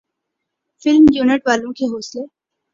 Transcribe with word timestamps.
film 0.81 1.05
unit 1.13 1.41
والوں 1.47 1.73
کے 1.77 1.85
حوصلے 1.85 2.21